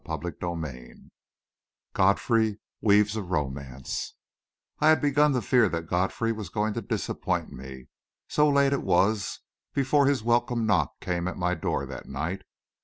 [0.07, 1.09] CHAPTER XXI
[1.93, 4.15] GODFREY WEAVES A ROMANCE
[4.79, 7.85] I had begun to fear that Godfrey was going to disappoint me,
[8.27, 9.41] so late it was
[9.75, 12.41] before his welcome knock came at my door that night.